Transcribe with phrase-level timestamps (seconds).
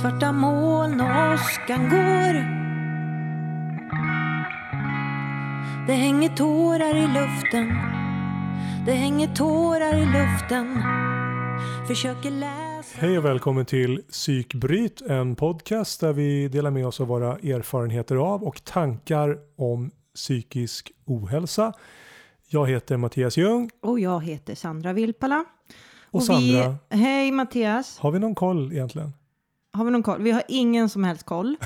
[0.00, 2.34] Svarta moln och åskan går
[5.86, 7.68] Det hänger tårar i luften
[8.86, 10.82] Det hänger tårar i luften
[11.88, 17.06] Försöker läsa Hej och välkommen till Psykbryt, en podcast där vi delar med oss av
[17.06, 21.72] våra erfarenheter av och tankar om psykisk ohälsa.
[22.48, 25.44] Jag heter Mattias Ljung Och jag heter Sandra Vilpala.
[26.10, 27.98] och, Sandra, Vi, hej Mattias.
[27.98, 29.12] har vi någon koll egentligen?
[29.74, 30.22] Har vi någon koll?
[30.22, 31.56] Vi har ingen som helst koll.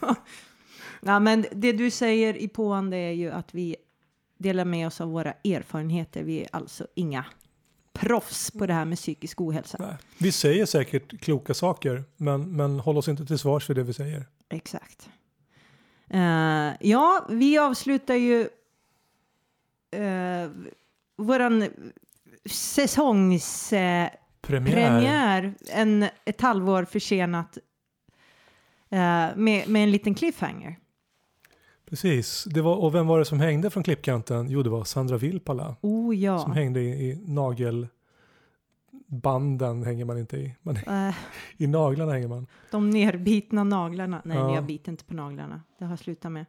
[1.00, 3.76] ja, men det du säger i påande är ju att vi
[4.38, 6.22] delar med oss av våra erfarenheter.
[6.22, 7.24] Vi är alltså inga
[7.92, 9.78] proffs på det här med psykisk ohälsa.
[9.80, 9.96] Nej.
[10.18, 13.92] Vi säger säkert kloka saker, men, men håll oss inte till svars för det vi
[13.92, 14.26] säger.
[14.48, 15.10] Exakt.
[16.08, 18.48] Eh, ja, vi avslutar ju
[19.96, 20.50] uh,
[21.16, 21.68] våran
[22.46, 24.72] säsongspremiär Premiär.
[24.74, 27.58] premiär en, ett halvår försenat
[28.90, 28.98] eh,
[29.36, 30.76] med, med en liten cliffhanger.
[31.88, 32.44] Precis.
[32.44, 34.48] Det var, och vem var det som hängde från klippkanten?
[34.50, 36.48] Jo, det var Sandra Vilpala Oh som ja.
[36.54, 37.90] hängde i, i nagelbanden
[39.84, 40.54] hänger man inte i.
[40.62, 41.14] Man, Eh,
[41.56, 42.46] I naglarna hänger man.
[42.70, 44.22] de nerbitna naglarna.
[44.24, 44.54] Nej, Ja.
[44.54, 45.62] jag biter inte på naglarna.
[45.78, 46.46] Det har jag slutat med.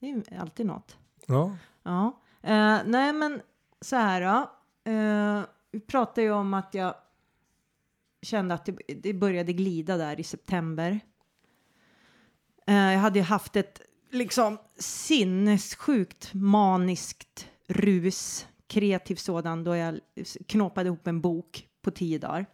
[0.00, 0.96] Det är alltid något.
[1.26, 3.40] Ja, Ja, eh, nej men
[3.80, 4.50] så här då.
[4.90, 5.40] Eh,
[5.72, 6.94] vi pratade ju om att jag
[8.26, 11.00] kände att det, det började glida där i september.
[12.66, 20.00] Eh, jag hade ju haft ett liksom sinnessjukt maniskt rus, kreativ sådan, då jag
[20.46, 22.46] knåpade ihop en bok på tio dagar.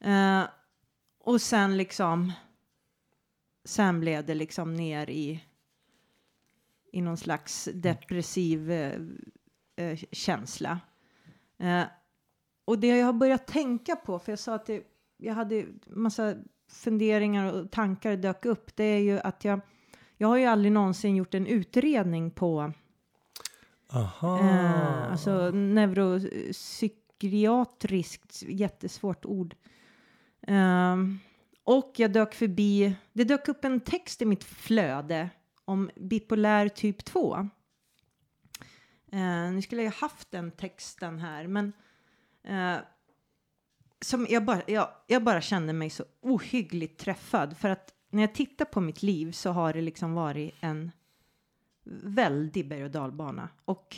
[0.00, 0.44] Eh,
[1.18, 2.32] och sen liksom,
[3.64, 5.44] sen blev det liksom ner i
[6.92, 9.00] i någon slags depressiv eh,
[9.76, 10.80] eh känsla.
[11.58, 11.84] Eh,
[12.64, 14.82] och det jag har börjat tänka på, för jag sa att det,
[15.16, 16.34] jag hade massa
[16.72, 19.60] funderingar och tankar dök upp, det är ju att jag,
[20.16, 22.72] jag har ju aldrig någonsin gjort en utredning på
[23.92, 24.40] aha.
[24.40, 29.54] Eh, alltså neuropsykiatriskt, jättesvårt ord.
[30.46, 31.18] Ehm,
[31.64, 35.30] och jag dök förbi, det dök upp en text i mitt flöde
[35.64, 37.48] om bipolär typ 2.
[39.12, 41.72] Eh, nu skulle jag ha haft den texten här, men
[42.44, 42.76] eh,
[44.00, 47.56] som jag, bara, jag, jag bara kände mig så ohyggligt träffad.
[47.56, 50.90] För att när jag tittar på mitt liv så har det liksom varit en
[52.02, 53.48] väldig berg och dalbana.
[53.64, 53.96] Och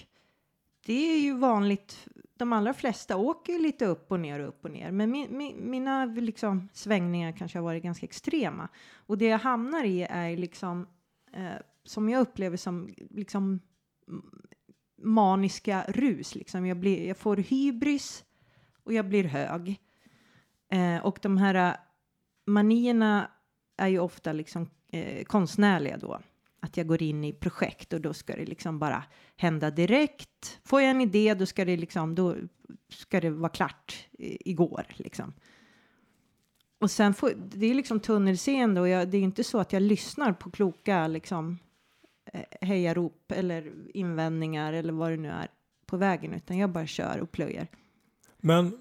[0.87, 4.65] det är ju vanligt, de allra flesta åker ju lite upp och ner och upp
[4.65, 4.91] och ner.
[4.91, 8.69] Men min, min, mina liksom svängningar kanske har varit ganska extrema.
[8.95, 10.87] Och det jag hamnar i är liksom,
[11.33, 13.61] eh, som jag upplever som liksom
[15.03, 16.35] maniska rus.
[16.35, 16.67] Liksom.
[16.67, 18.25] Jag, blir, jag får hybris
[18.85, 19.81] och jag blir hög.
[20.69, 21.77] Eh, och de här eh,
[22.47, 23.31] manierna
[23.77, 26.21] är ju ofta liksom eh, konstnärliga då.
[26.61, 29.05] Att jag går in i projekt och då ska det liksom bara
[29.37, 30.61] hända direkt.
[30.65, 32.37] Får jag en idé då ska det liksom, då
[32.89, 35.33] ska det vara klart i, igår liksom.
[36.79, 39.83] Och sen får, det är liksom tunnelseende och jag, det är inte så att jag
[39.83, 41.59] lyssnar på kloka liksom
[42.33, 45.49] eh, hejarop eller invändningar eller vad det nu är
[45.87, 47.69] på vägen utan jag bara kör och plöjer.
[48.47, 48.73] Men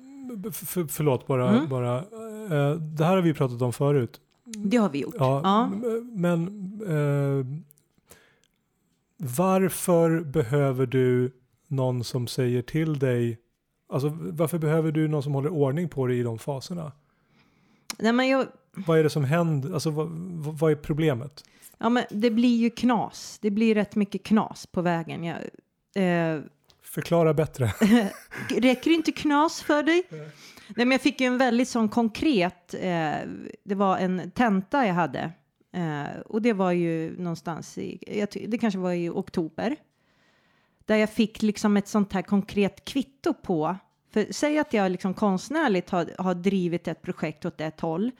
[0.49, 1.69] f- f- förlåt bara, Mm.
[1.69, 1.97] bara.
[1.97, 4.21] eh, det här har vi pratat om förut.
[4.45, 5.15] Det har vi gjort.
[5.17, 5.71] Ja, Ja.
[6.13, 6.47] Men
[6.87, 7.45] eh,
[9.17, 11.31] varför behöver du
[11.67, 13.37] någon som säger till dig,
[13.89, 16.91] alltså varför behöver du någon som håller ordning på dig i de faserna?
[17.99, 18.45] Nej, men jag,
[18.75, 19.73] Vad är det som händer?
[19.73, 21.43] Alltså vad, vad vad är problemet?
[21.77, 23.39] ja, men det blir ju knas.
[23.41, 25.23] Det blir rätt mycket knas på vägen.
[25.23, 25.37] Jag,
[25.95, 26.41] eh,
[26.93, 27.65] Förklara bättre.
[28.49, 30.03] räcker inte knas för dig?
[30.09, 33.15] Nej, men jag fick ju en väldigt sån konkret, eh,
[33.63, 35.31] det var en tenta jag hade.
[35.73, 39.75] Eh, och det var ju någonstans i, jag, det kanske var i oktober.
[40.85, 43.75] Där jag fick liksom ett sånt här konkret kvitto på,
[44.11, 48.11] för säg att jag liksom konstnärligt har, har drivit ett projekt åt ett håll.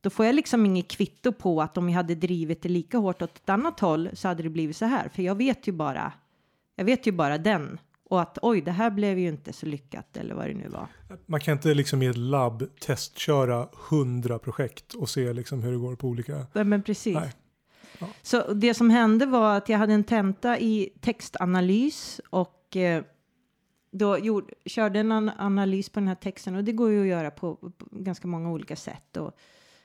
[0.00, 3.22] Då får jag liksom inget kvitto på att om jag hade drivit det lika hårt
[3.22, 5.08] åt ett annat håll så hade det blivit så här.
[5.08, 6.12] För jag vet ju bara,
[6.76, 7.78] jag vet ju bara den.
[8.10, 10.86] Och att oj, det här blev ju inte så lyckat eller vad det nu var.
[11.26, 15.78] Man kan inte liksom i ett labb testköra hundra projekt och se liksom hur det
[15.78, 16.46] går på olika...
[16.52, 17.14] Nej, men precis.
[17.14, 17.32] Nej.
[18.22, 23.04] Så det som hände var att jag hade en tenta i textanalys och eh,
[23.90, 27.06] då gjorde, körde en an analys på den här texten och det går ju att
[27.06, 29.16] göra på, på ganska många olika sätt.
[29.16, 29.36] Och,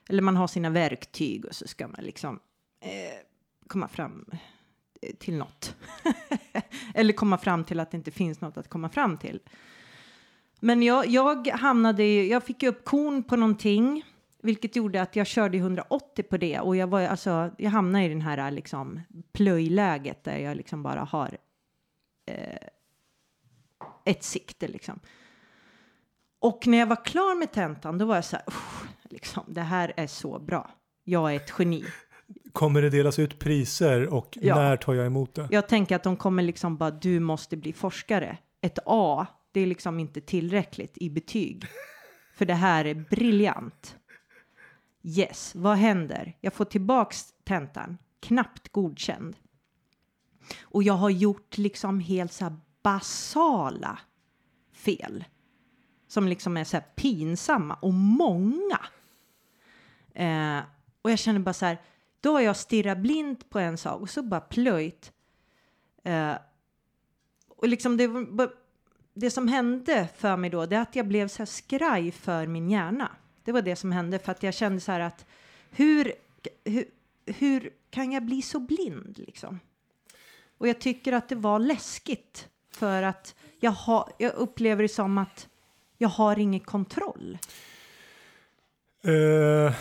[0.10, 2.40] eller man har sina verktyg och så ska man liksom
[2.82, 3.26] eh,
[3.68, 4.26] komma fram
[5.02, 5.76] eh, till något.
[6.96, 9.40] eller komma fram till att det inte finns något att komma fram till.
[10.60, 14.04] Men jag, jag hamnade, jag fick ju upp korn på någonting
[14.44, 18.10] Vilket gjorde att jag körde 180 på det och jag var alltså, jag hamnade i
[18.10, 19.02] den här liksom
[19.34, 21.38] plöjläget där jag liksom bara har
[22.26, 22.68] eh,
[24.06, 25.00] ett sikte liksom.
[26.40, 28.46] Och när jag var klar med tentan, då var jag så här,
[29.04, 30.72] liksom, det här är så bra.
[31.04, 31.86] Jag är ett geni.
[32.54, 34.56] Kommer det delas ut priser och ja.
[34.56, 35.48] när tar jag emot det?
[35.52, 38.38] Jag tänker att de kommer liksom bara, du måste bli forskare.
[38.62, 41.66] Ett A, det är liksom inte tillräckligt i betyg.
[42.36, 43.98] För det här är briljant.
[45.04, 46.38] Yes, vad händer?
[46.42, 49.36] Jag får tillbaks tentan, knappt godkänd.
[50.62, 54.00] Och jag har gjort liksom helt så här basala
[54.74, 55.24] fel
[56.08, 58.80] som liksom är så här pinsamma och många.
[60.14, 60.60] Eh,
[61.02, 61.78] och jag känner bara så här,
[62.22, 65.12] då har jag stirrat blint på en sak och så bara plöjt.
[66.04, 66.34] Eh,
[67.48, 68.10] och liksom det,
[69.14, 72.48] det som hände för mig då, det är att jag blev så här skraj för
[72.48, 73.12] min hjärna.
[73.44, 75.26] Det var det som hände för att jag kände så här att
[75.72, 76.14] hur,
[76.64, 76.86] hur,
[77.26, 79.60] hur kan jag bli så blind liksom?
[80.58, 85.18] Och jag tycker att det var läskigt för att jag, ha, jag upplever det som
[85.18, 85.48] att
[85.98, 87.38] jag har ingen kontroll.
[89.08, 89.74] Uh,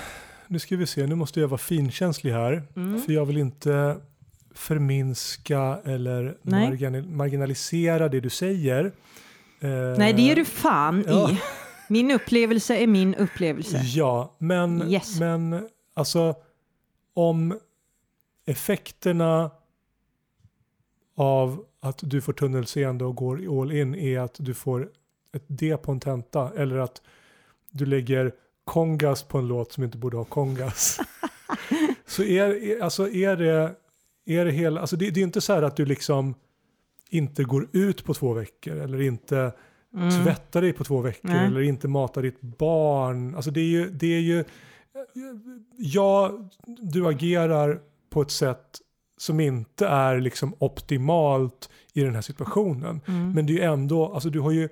[0.51, 2.63] nu ska vi se, nu måste jag vara finkänslig här.
[2.77, 3.01] Mm.
[3.01, 3.97] För jag vill inte
[4.55, 8.85] förminska eller margin marginalisera det du säger.
[8.85, 11.31] Uh, Nej, det gör du fan ja.
[11.31, 11.39] i.
[11.89, 13.83] Min upplevelse är min upplevelse.
[13.85, 15.21] Ja, men, yes.
[15.21, 16.35] men alltså
[17.15, 17.59] om
[18.47, 19.51] effekterna
[21.17, 24.91] av att du får tunnelseende och går all in är att du får
[25.33, 27.03] ett D på en tenta eller att
[27.71, 28.33] du lägger
[28.71, 31.01] kongas på en låt som inte borde ha kongas.
[32.07, 33.75] så är, alltså är det,
[34.27, 36.35] är det hela, alltså det, det är inte så här att du liksom
[37.09, 39.53] inte går ut på två veckor eller inte
[39.95, 40.25] mm.
[40.25, 41.47] tvättar dig på två veckor Nej.
[41.47, 43.35] eller inte matar ditt barn.
[43.35, 44.45] Alltså det är ju, det är ju,
[45.77, 47.81] ja, du agerar
[48.11, 48.81] på ett sätt
[49.19, 53.01] som inte är liksom optimalt i den här situationen.
[53.07, 53.33] Mm.
[53.33, 54.69] Men det är ju ändå, alltså du har ju,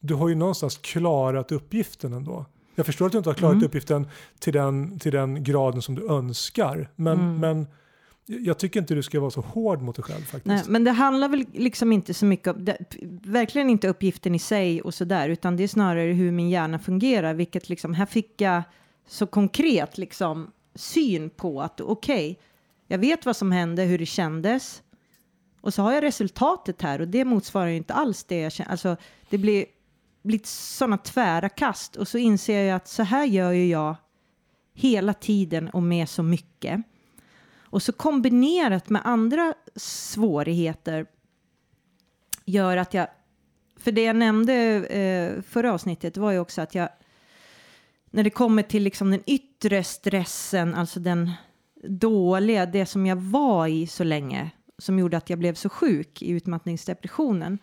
[0.00, 2.46] du har ju någonstans klarat uppgiften ändå.
[2.78, 3.66] Jag förstår att du inte har klarat mm.
[3.66, 4.08] uppgiften
[4.38, 6.90] till den, till den graden som du önskar.
[6.96, 7.40] Men, mm.
[7.40, 7.66] men
[8.26, 10.46] jag tycker inte du ska vara så hård mot dig själv faktiskt.
[10.46, 12.78] Nej, men det handlar väl liksom inte så mycket om, det,
[13.22, 17.34] verkligen inte uppgiften i sig och sådär, utan det är snarare hur min hjärna fungerar,
[17.34, 18.62] vilket liksom, här fick jag
[19.08, 22.42] så konkret liksom syn på att okej, okay,
[22.86, 24.82] jag vet vad som hände, hur det kändes,
[25.60, 28.70] och så har jag resultatet här och det motsvarar ju inte alls det jag känner.
[28.70, 28.96] Alltså,
[29.30, 29.64] det blir
[30.28, 33.96] blivit sådana tvära kast och så inser jag att så här gör ju jag
[34.74, 36.80] hela tiden och med så mycket.
[37.60, 41.06] Och så kombinerat med andra svårigheter
[42.44, 43.08] gör att jag,
[43.76, 44.54] för det jag nämnde
[44.86, 46.88] eh, förra avsnittet var ju också att jag,
[48.10, 51.30] när det kommer till liksom den yttre stressen, alltså den
[51.84, 56.22] dåliga, det som jag var i så länge, som gjorde att jag blev så sjuk
[56.22, 57.58] i utmattningsdepressionen,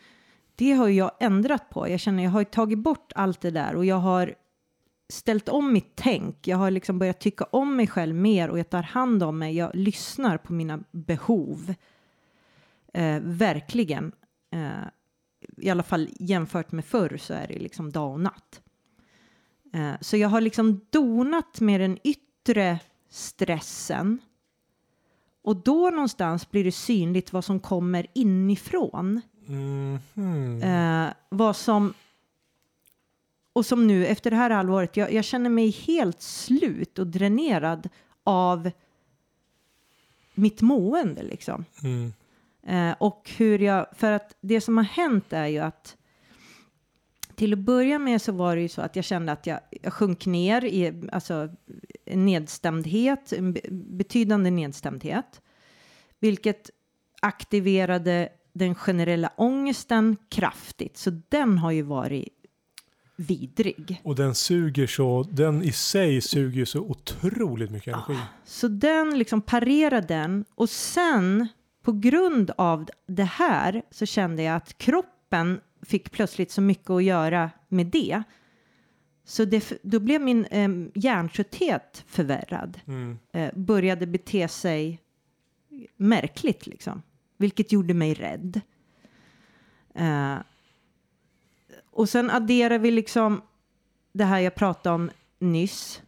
[0.55, 1.89] det har jag ändrat på.
[1.89, 4.35] Jag känner jag har tagit bort allt det där och jag har
[5.09, 6.47] ställt om mitt tänk.
[6.47, 9.55] Jag har liksom börjat tycka om mig själv mer och jag tar hand om mig.
[9.55, 11.73] Jag lyssnar på mina behov.
[12.93, 14.11] Eh, verkligen.
[14.51, 14.87] Eh,
[15.57, 18.61] I alla fall jämfört med förr så är det liksom dag och natt.
[19.73, 22.79] Eh, så jag har liksom donat med den yttre
[23.09, 24.19] stressen.
[25.41, 29.21] Och då någonstans blir det synligt vad som kommer inifrån.
[29.47, 31.13] Mm -hmm.
[31.29, 31.93] vad som
[33.53, 37.89] och som nu efter det här halvåret, jag, jag känner mig helt slut och dränerad
[38.23, 38.71] av
[40.33, 41.65] mitt mående liksom.
[41.83, 42.13] Mm.
[42.67, 45.97] Eh, och hur jag, för att det som har hänt är ju att
[47.35, 49.93] till att börja med så var det ju så att jag kände att jag, jag
[49.93, 51.49] sjönk ner i alltså,
[52.05, 55.41] nedstämdhet, en betydande nedstämdhet,
[56.19, 56.69] vilket
[57.21, 60.97] aktiverade den generella ångesten kraftigt.
[60.97, 62.29] Så den har ju varit
[63.15, 64.01] vidrig.
[64.03, 68.13] Och den suger så, den i sig suger så otroligt mycket energi.
[68.13, 71.47] Ja, så den liksom parerar den och sen
[71.83, 77.03] på grund av det här så kände jag att kroppen fick plötsligt så mycket att
[77.03, 78.23] göra med det.
[79.25, 82.79] Så det, då blev min eh, hjärntrötthet förvärrad.
[82.87, 83.17] Mm.
[83.33, 85.01] Eh, började bete sig
[85.97, 87.01] märkligt liksom,
[87.37, 88.61] vilket gjorde mig rädd.
[89.93, 90.37] Eh,
[91.91, 93.41] och sen adderar vi liksom
[94.11, 96.01] det här jag pratade om nyss.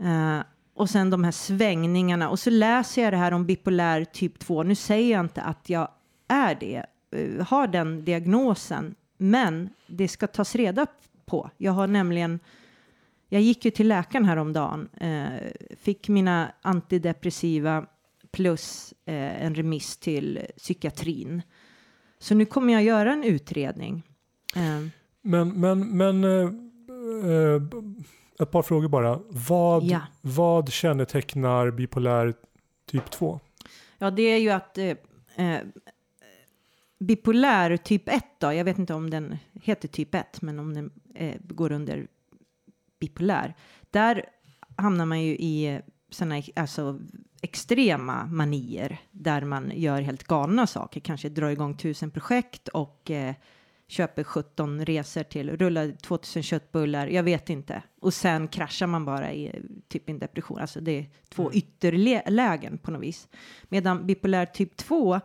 [0.00, 0.40] Uh,
[0.74, 2.28] och sen de här svängningarna.
[2.30, 4.62] Och så läser jag det här om bipolär typ 2.
[4.62, 5.88] Nu säger jag inte att jag
[6.28, 8.94] är det, uh, har den diagnosen.
[9.16, 10.86] Men det ska tas reda
[11.26, 11.50] på.
[11.56, 12.40] Jag har nämligen,
[13.28, 15.26] jag gick ju till läkaren häromdagen, eh,
[15.80, 17.86] fick mina antidepressiva
[18.36, 21.42] plus eh, en remiss till psykiatrin.
[22.18, 24.02] Så nu kommer jag göra en utredning.
[24.56, 24.86] Eh,
[25.22, 26.30] Men, men, men eh,
[27.30, 27.62] eh,
[28.40, 29.20] ett par frågor bara.
[29.28, 30.00] Vad, Ja.
[30.20, 32.34] vad kännetecknar bipolär
[32.86, 33.40] typ 2?
[33.98, 34.96] Ja, det är ju att eh,
[35.36, 35.60] eh,
[36.98, 40.90] bipolär typ 1 då, jag vet inte om den heter typ 1, men om den
[41.44, 42.06] går under
[43.00, 43.54] bipolär,
[43.90, 44.24] där
[44.76, 46.98] hamnar man ju i såna alltså,
[47.46, 53.34] extrema manier där man gör helt galna saker, kanske drar igång tusen projekt och eh,
[53.88, 57.82] köper 17 resor till, rullar 2000 köttbullar, jag vet inte.
[58.00, 60.58] Och sen kraschar man bara i typ en depression.
[60.58, 63.28] Alltså det är två ytterlägen på något vis.
[63.68, 65.20] Medan bipolär typ 2,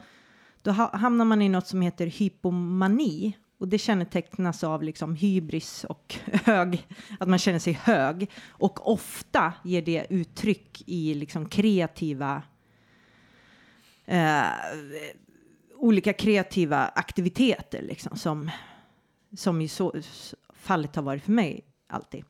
[0.62, 3.38] då ha, hamnar man i något som heter hypomani.
[3.62, 6.88] Och det kännetecknas av liksom hybris och hög,
[7.20, 8.30] att man känner sig hög.
[8.50, 12.44] Och ofta ger det uttryck i liksom kreativa
[14.06, 14.44] eh,
[15.76, 18.52] olika kreativa aktiviteter liksom som,
[19.38, 19.94] som ju så
[20.54, 22.26] fallet har varit för mig alltid.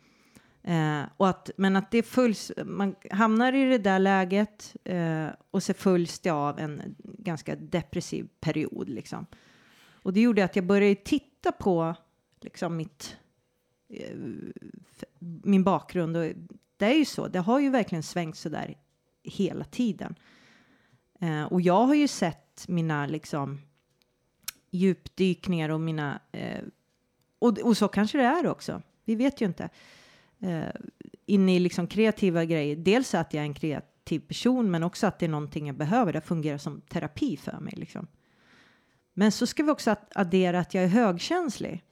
[0.64, 5.64] Eh, och att, men att det följs, man hamnar i det där läget eh, och
[5.64, 9.26] så följs det av en ganska depressiv period liksom.
[10.04, 11.96] Och det gjorde att jag började titta på
[12.42, 13.18] liksom mitt,
[13.90, 14.18] eh,
[15.20, 16.26] min bakgrund och
[16.78, 18.78] det är ju så, det har ju verkligen svängt så där
[19.24, 20.16] hela tiden.
[21.20, 23.62] Eh, och jag har ju sett mina liksom
[24.72, 26.62] djupdykningar och mina eh,
[27.40, 28.82] och, och så kanske det är också.
[29.06, 29.70] Vi vet ju inte.
[30.40, 30.70] Eh,
[31.26, 32.76] in i liksom kreativa grejer.
[32.76, 36.14] Dels att jag är en kreativ person, men också att det är någonting jag behöver.
[36.14, 37.74] Det fungerar som terapi för mig.
[37.78, 38.08] Liksom.
[39.14, 41.84] Men så ska vi också addera att jag är högkänslig.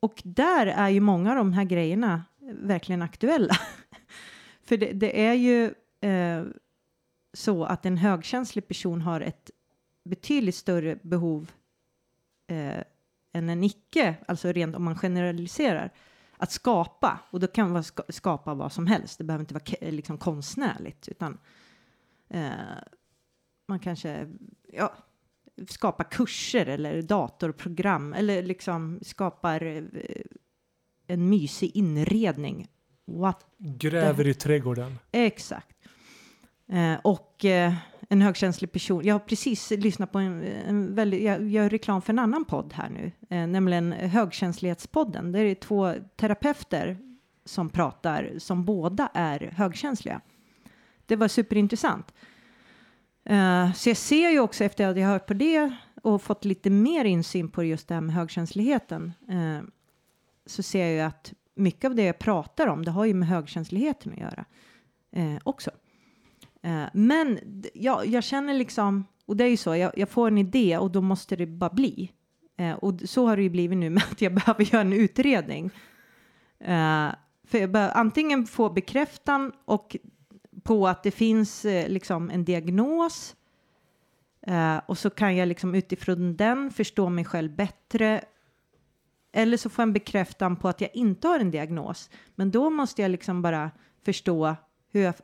[0.00, 3.54] Och där är ju många av de här grejerna eh, verkligen aktuella.
[4.62, 6.44] för det, det är ju eh,
[7.32, 9.50] så att en högkänslig person har ett
[10.04, 11.50] betydligt större behov
[12.46, 12.82] eh,
[13.32, 15.90] än en icke, alltså rent om man generaliserar,
[16.36, 17.20] att skapa.
[17.30, 19.18] Och då kan man skapa vad som helst.
[19.18, 21.38] Det behöver inte vara eh, liksom konstnärligt, utan
[22.28, 22.50] eh,
[23.68, 24.28] man kanske
[24.72, 24.94] ja,
[25.68, 29.84] skapar kurser eller datorprogram eller liksom skapar eh,
[31.06, 32.68] en mysig inredning.
[33.06, 34.98] What Gräver i trädgården.
[35.12, 35.76] Exakt.
[36.68, 37.74] Eh, och eh,
[38.08, 39.04] en högkänslig person.
[39.04, 42.72] Jag har precis lyssnat på en, en väldigt, jag gör reklam för en annan podd
[42.72, 45.32] här nu, eh, nämligen högkänslighetspodden.
[45.32, 46.98] Det är två terapeuter
[47.44, 50.20] som pratar som båda är högkänsliga.
[51.06, 52.14] Det var superintressant.
[53.24, 56.44] Eh, så jag ser ju också efter att jag har hört på det och fått
[56.44, 59.68] lite mer insyn på just det här med högkänsligheten eh,
[60.46, 63.28] så ser jag ju att mycket av det jag pratar om det har ju med
[63.28, 64.44] högkänsligheten att göra
[65.12, 65.70] eh, också.
[66.92, 67.38] Men
[67.74, 70.90] ja, jag känner liksom, och det är ju så, jag, jag får en idé och
[70.90, 72.12] då måste det bara bli.
[72.78, 75.70] Och så har det ju blivit nu med att jag behöver göra en utredning.
[77.44, 79.96] För jag behöver antingen få bekräftan och
[80.64, 83.36] på att det finns eh, liksom en diagnos
[84.46, 88.24] eh, och så kan jag liksom utifrån den förstå mig själv bättre
[89.36, 92.10] eller så får jag en bekräftan på att jag inte har en diagnos.
[92.34, 93.70] Men då måste jag liksom bara
[94.04, 94.56] förstå
[94.92, 95.14] hur jag,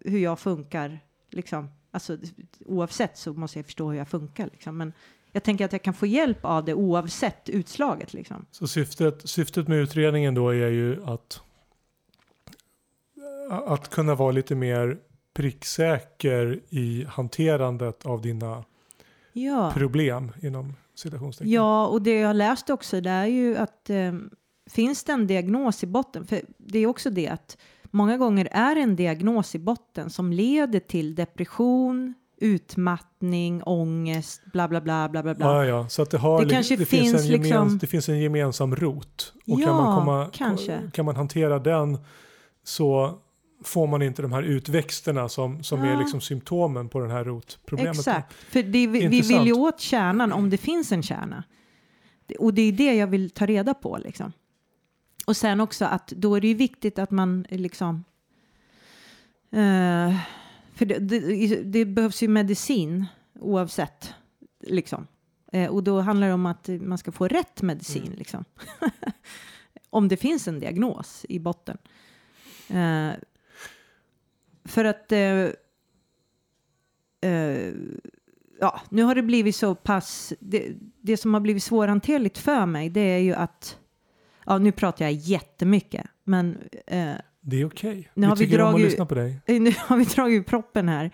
[0.00, 1.00] hur jag funkar.
[1.30, 1.70] Liksom.
[1.90, 2.18] Alltså,
[2.66, 4.48] oavsett så måste jag förstå hur jag funkar.
[4.52, 4.76] Liksom.
[4.76, 4.92] Men
[5.32, 8.14] jag tänker att jag kan få hjälp av det oavsett utslaget.
[8.14, 8.46] Liksom.
[8.50, 11.40] Så syftet, syftet med utredningen då är ju att,
[13.50, 14.98] att kunna vara lite mer
[15.34, 18.64] pricksäker i hanterandet av dina
[19.32, 19.70] Ja.
[19.74, 21.52] problem inom citationstecken.
[21.52, 24.12] ja, och det jag har läst också det är ju att eh,
[24.70, 27.56] finns det en diagnos i botten, för det är också det att
[27.90, 34.80] många gånger är en diagnos i botten som leder till depression, utmattning, ångest, bla bla
[34.80, 35.34] bla bla bla.
[35.38, 37.78] Ja, ja, så att det, har, Det det, kanske det, finns finns en gemens, liksom-
[37.78, 39.32] det finns en gemensam rot.
[39.46, 40.90] Och Ja, kan, man komma, kanske.
[40.92, 41.98] kan man hantera den
[42.64, 43.18] så
[43.64, 45.98] får man inte de här utväxterna som, som är Ja.
[45.98, 47.96] liksom symptomen på den här rotproblemet.
[47.98, 51.44] Exakt, för det, vi, vi vill ju åt kärnan om det finns en kärna.
[52.26, 54.32] Det- Och det är det jag vill ta reda på liksom.
[55.26, 58.04] Och sen också att då är det ju viktigt att man liksom
[59.52, 60.16] eh,
[60.74, 63.06] för det, det, det behövs ju medicin
[63.40, 64.14] oavsett
[64.60, 65.06] liksom.
[65.52, 68.18] Eh, och då handlar det om att man ska få rätt medicin Mm.
[68.18, 68.44] liksom.
[69.90, 71.78] om det finns en diagnos i botten.
[72.68, 73.10] Eh,
[74.66, 75.48] för att eh,
[77.20, 77.72] eh,
[78.60, 82.90] ja, nu har det blivit så pass, det, det som har blivit svårhanterligt för mig
[82.90, 83.78] det är ju att,
[84.46, 86.56] ja nu pratar jag jättemycket, men
[86.86, 88.10] eh, Det är okej.
[88.14, 89.40] Nu Vi har vi tycker om att dragit- lyssna på dig.
[89.46, 91.04] Nu har vi dragit ur proppen här.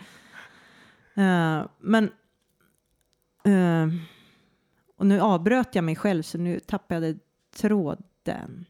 [1.15, 2.05] Eh, men...
[3.45, 3.89] eh,
[4.97, 7.19] och nu avbröt jag mig själv så nu tappade jag
[7.57, 8.65] tråden.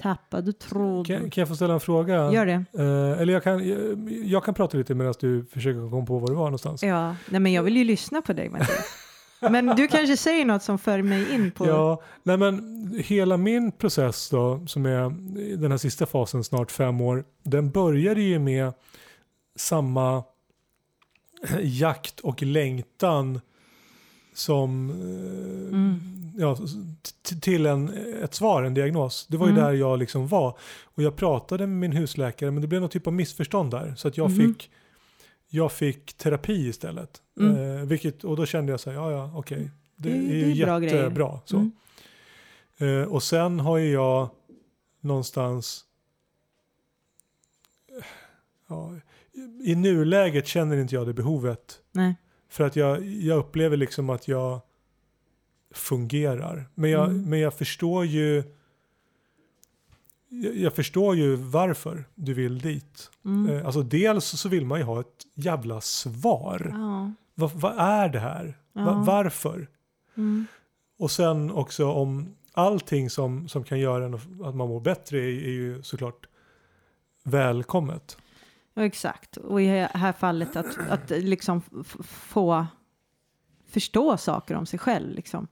[0.00, 1.20] Tappade tråden.
[1.20, 2.32] Kan, kan jag få ställa en fråga?
[2.32, 2.64] Gör det.
[2.78, 6.28] Eh, eller jag kan, jag, jag kan prata lite medan du försöker komma på var
[6.28, 6.82] du var någonstans.
[6.82, 8.94] Ja, nej men jag vill ju lyssna på dig Mattias.
[9.40, 11.66] Men du kanske säger något som för mig in på...
[11.66, 15.10] Ja, nej men hela min process då, som är
[15.56, 18.72] den här sista fasen, snart fem år, den började ju med
[19.56, 20.22] samma
[21.60, 23.40] jakt och längtan
[24.38, 26.00] som eh, Mm.
[26.38, 26.56] ja,
[27.40, 27.88] till en,
[28.22, 29.26] ett svar, en diagnos.
[29.30, 29.64] Det var ju Mm.
[29.64, 30.58] där jag liksom var.
[30.84, 33.94] Och jag pratade med min husläkare men det blev någon typ av missförstånd där.
[33.96, 34.38] Så att jag, Mhm.
[34.54, 34.70] fick,
[35.48, 37.22] jag fick terapi istället.
[37.40, 37.56] Mm.
[37.78, 39.70] Eh, vilket, och då kände jag så här, ja ja okej.
[39.96, 40.96] Det, Det- är det ju är bra grejer.
[40.96, 41.40] jättebra.
[41.44, 41.56] Så.
[41.56, 41.72] Mm.
[43.02, 44.28] Eh, och sen har ju jag
[45.00, 45.84] någonstans
[48.68, 48.94] ja,
[49.64, 51.78] i nuläget känner inte jag det behovet.
[51.92, 52.14] Nej.
[52.48, 54.60] För att jag, jag upplever liksom att jag
[55.74, 56.64] fungerar.
[56.74, 57.30] Men jag, Mm.
[57.30, 58.42] men jag förstår ju
[60.54, 63.10] jag, förstår ju varför du vill dit.
[63.24, 63.48] Mm.
[63.56, 66.70] Eh, alltså dels så vill man ju ha ett jävla svar.
[66.74, 67.12] Ja.
[67.34, 68.44] Vad, vad är det här?
[68.72, 69.04] Va, Ja.
[69.06, 69.68] varför?
[70.16, 70.46] Mm.
[70.98, 75.50] Och sen också om allting som, som kan göra att man mår bättre är, är
[75.50, 76.26] ju såklart
[77.24, 78.16] välkommet.
[78.78, 79.36] Exakt.
[79.36, 81.62] Och i det här fallet att, att liksom
[82.04, 82.66] få
[83.66, 85.14] förstå saker om sig själv.
[85.14, 85.48] Liksom.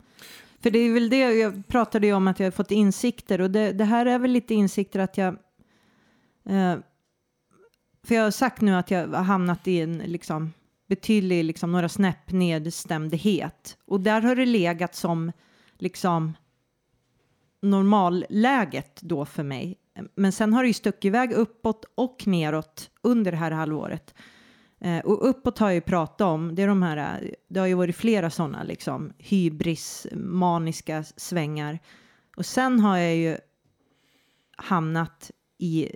[0.60, 3.50] För det är väl det, jag pratade ju om att jag har fått insikter och
[3.50, 5.36] det, det här är väl lite insikter att jag...
[6.44, 6.76] Eh,
[8.04, 10.52] för jag har sagt nu att jag har hamnat i en liksom,
[10.88, 13.78] betydlig, liksom, några snäpp nedstämdhet.
[13.84, 15.32] Och där har det legat som
[15.78, 16.36] liksom
[17.62, 19.78] normalläget då för mig.
[20.14, 24.14] Men sen har det ju stuckit iväg uppåt och neråt under det här halvåret.
[24.80, 27.74] Eh, och uppåt har jag ju pratat om, det är de här, det har ju
[27.74, 31.78] varit flera sådana liksom hybris, maniska svängar.
[32.36, 33.36] Och sen har jag ju
[34.56, 35.90] hamnat i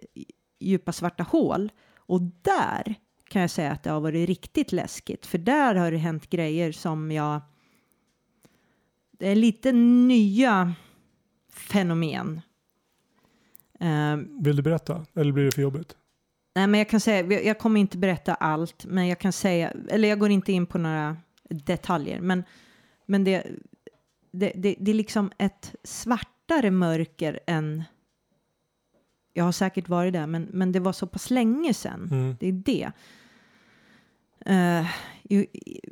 [0.61, 1.73] djupa svarta hål.
[1.97, 2.95] Och där
[3.29, 5.27] kan jag säga att det har varit riktigt läskigt.
[5.27, 7.41] För där har det hänt grejer som jag...
[9.13, 10.75] Det är lite nya
[11.53, 12.41] fenomen.
[13.81, 15.07] Eh, Vill du berätta?
[15.15, 15.97] Eller blir det för jobbigt?
[16.55, 20.09] Nej, men jag kan säga, jag kommer inte berätta allt, men jag kan säga, eller
[20.09, 21.17] jag går inte in på några
[21.51, 22.45] detaljer, men,
[23.07, 23.47] men det,
[24.33, 27.85] det, det, det är liksom ett svartare mörker än,
[29.33, 32.09] jag har säkert varit där, men, men det var så pass länge sedan.
[32.13, 32.37] Mm.
[32.41, 32.93] Det är det.
[35.23, 35.47] Ju-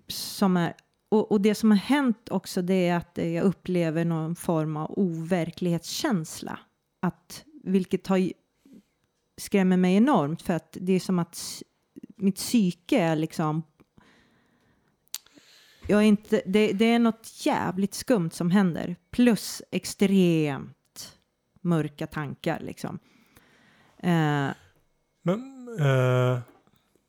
[0.09, 0.75] som är,
[1.09, 4.99] och, och det som har hänt också det är att jag upplever någon form av
[4.99, 6.59] overklighetskänsla.
[7.03, 8.33] Att, vilket har,
[9.37, 11.63] skrämmer mig enormt för att det är som att
[12.17, 13.63] mitt psyke är liksom
[15.91, 18.97] jag är inte, det, det är något jävligt skumt som händer.
[19.11, 21.19] Plus extremt
[21.61, 22.99] mörka tankar liksom.
[23.99, 24.49] Eh,
[25.23, 26.39] Men eh,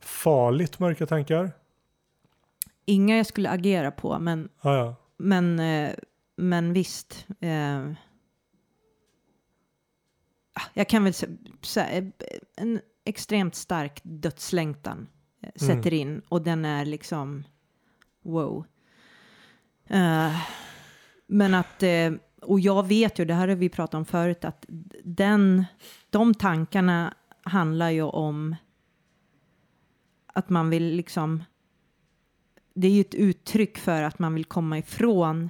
[0.01, 1.51] farligt mörka tankar?
[2.85, 4.95] inga jag skulle agera på, men, Ah, ja.
[5.17, 5.91] men, eh,
[6.35, 7.27] men visst.
[7.39, 7.91] Eh,
[10.73, 11.13] jag kan väl
[11.61, 12.11] säga
[12.55, 15.07] en extremt stark dödslängtan
[15.41, 15.75] eh, Mm.
[15.75, 17.43] sätter in och den är liksom
[18.23, 18.65] wow.
[19.87, 20.35] Eh,
[21.27, 24.65] men att, eh, och jag vet ju, det här har vi pratat om förut, att
[25.03, 25.65] den,
[26.09, 28.55] de tankarna handlar ju om
[30.33, 31.43] att man vill liksom
[32.73, 35.49] det är ju ett uttryck för att man vill komma ifrån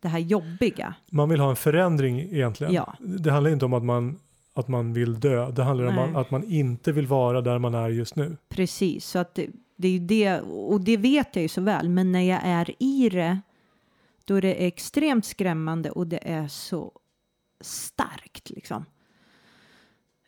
[0.00, 0.94] det här jobbiga.
[1.10, 2.72] Man vill ha en förändring egentligen.
[2.72, 2.94] Ja.
[3.00, 4.18] Det handlar inte om att man,
[4.54, 5.50] att man vill dö.
[5.50, 6.10] Det handlar om Nej.
[6.10, 8.36] att, att man inte vill vara där man är just nu.
[8.48, 11.88] Precis, så att det, det är ju det, och det vet jag ju så väl,
[11.88, 13.40] men när jag är i det,
[14.24, 16.92] då är det extremt skrämmande och det är så
[17.60, 18.84] starkt liksom.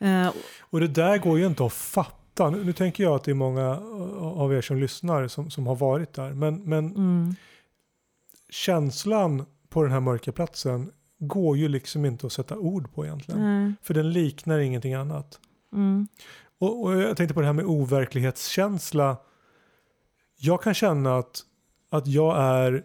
[0.00, 2.50] Eh, Och det där går ju inte att fatta.
[2.50, 3.68] Nu, nu tänker jag att det är många
[4.20, 6.32] av er som lyssnar som, som har varit där.
[6.32, 7.34] Men, men mm,
[8.50, 10.92] känslan på den här mörka platsen
[11.26, 13.40] går ju liksom inte att sätta ord på egentligen.
[13.42, 15.40] nej, För den liknar ingenting annat.
[15.72, 16.08] mm,
[16.58, 19.16] Och, och jag tänkte på det här med overklighetskänsla.
[20.38, 21.40] Jag kan känna att,
[21.90, 22.84] att jag är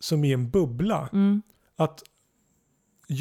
[0.00, 1.08] som i en bubbla.
[1.12, 1.42] mm,
[1.76, 2.02] Att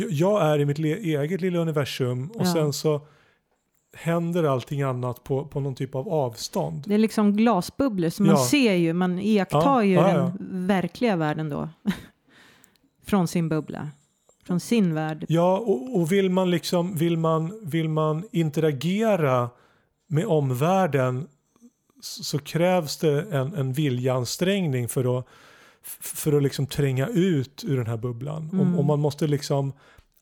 [0.09, 2.53] jag, är i mitt eget lilla universum och Ja.
[2.53, 3.01] sen så
[3.95, 6.83] händer allting annat på, på någon typ av avstånd.
[6.87, 8.45] det är liksom glasbubblor, så man Ja.
[8.45, 11.69] ser ju, man iakttar Ja, ju den verkliga världen då.
[13.05, 13.89] Från sin bubbla.
[14.43, 15.25] Från sin värld.
[15.27, 19.49] Ja, och, och vill, man liksom, vill, man, vill man interagera
[20.07, 21.27] med omvärlden
[22.01, 25.27] så, krävs det en, en viljansträngning för att,
[26.01, 28.49] för att liksom tränga ut ur den här bubblan.
[28.53, 28.73] Mm.
[28.73, 29.73] Och, och man måste liksom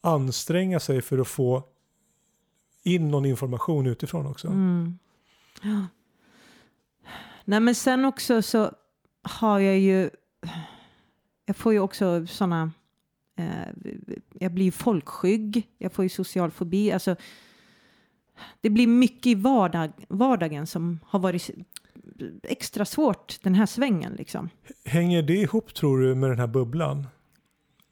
[0.02, 1.64] anstränga sig för att få
[2.84, 4.48] in någon information utifrån också.
[4.48, 5.00] Mm.
[5.62, 5.86] Ja.
[7.46, 8.72] Nej men sen också så
[9.22, 10.10] har jag ju,
[11.46, 12.72] jag får ju också sådana,
[14.40, 17.16] jag blir ju folkskygg, jag får ju social fobi, alltså
[18.62, 21.50] det blir mycket i vardag, vardagen som har varit
[22.44, 24.50] extra svårt den här svängen liksom.
[24.86, 27.08] Hänger det ihop tror du med den här bubblan?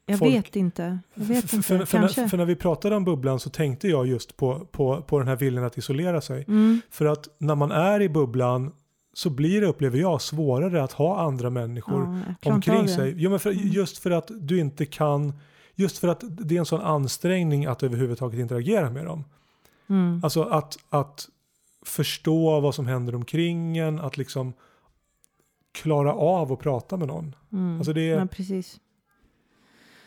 [0.06, 0.98] Jag Folk- vet inte.
[1.14, 1.68] Jag vet för, inte.
[1.68, 5.02] för, för, när, för när vi pratade om bubblan så tänkte jag just på, på,
[5.02, 6.44] på den här viljan att isolera sig.
[6.48, 6.80] Mm.
[6.90, 8.72] För att när man är i bubblan
[9.12, 13.14] så blir det, upplever jag, svårare att ha andra människor Ja, omkring sig.
[13.16, 13.68] Jo, men för, Mm.
[13.68, 15.32] Just för att du inte kan,
[15.74, 19.24] just för att det är en sån ansträngning att överhuvudtaget interagera med dem.
[19.88, 20.20] Mm.
[20.24, 21.28] Alltså att, att
[21.86, 24.52] förstå vad som händer omkring en, att liksom
[25.72, 27.34] klara av att prata med någon.
[27.52, 27.76] Mm.
[27.76, 28.80] Alltså det är, Ja, precis.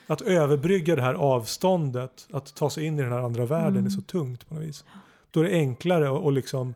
[0.08, 3.86] att överbrygga det här avståndet, att ta sig in i den här andra världen Mm.
[3.86, 4.86] är så tungt på något vis.
[5.32, 6.74] Då är det enklare att liksom,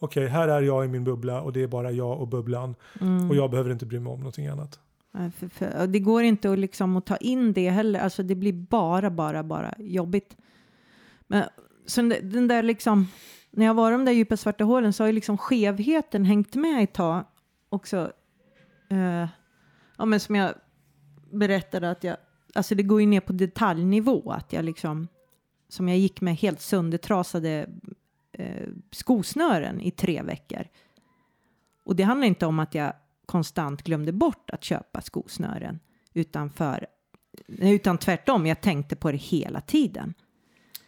[0.00, 3.30] okej här är jag i min bubbla och det är bara jag och bubblan Mm.
[3.30, 4.80] och jag behöver inte bry mig om någonting annat.
[5.12, 8.00] För, för, det går inte att, liksom, att ta in det heller.
[8.00, 10.36] Alltså det blir bara, bara, bara jobbigt.
[11.26, 11.44] Men
[11.86, 13.08] så den, den där liksom,
[13.50, 16.54] när jag var i de där djupa svarta hålen så har ju liksom skevheten hängt
[16.54, 17.24] med ett tag
[17.68, 18.12] också.
[18.90, 19.28] Eh,
[19.98, 20.54] ja, men som jag
[21.30, 22.16] berättade att jag,
[22.54, 25.08] alltså det går ju ner på detaljnivå att jag liksom,
[25.68, 27.66] som jag gick med helt söndertrasade
[28.32, 30.62] eh, skosnören i tre veckor.
[31.84, 32.92] Och det handlar inte om att jag
[33.26, 35.78] konstant glömde bort att köpa skosnören
[36.14, 36.86] utan, för,
[37.48, 40.14] utan tvärtom, jag tänkte på det hela tiden.